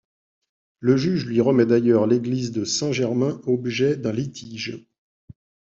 Le 0.79 0.97
juge 0.97 1.27
lui 1.27 1.41
remet 1.41 1.67
d'ailleurs 1.67 2.07
l'église 2.07 2.51
de 2.51 2.65
Saint-Germain, 2.65 3.39
objet 3.45 3.97
d'un 3.97 4.11
litige. 4.13 4.83